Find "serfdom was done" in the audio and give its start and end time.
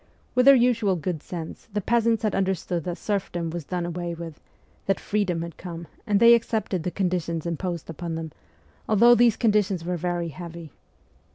2.97-3.85